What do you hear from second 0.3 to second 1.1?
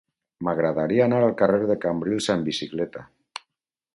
M'agradaria